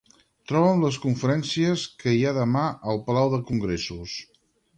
[0.51, 2.65] Troba'm les conferències que hi ha a demà
[2.95, 4.19] al Palau de Congressos.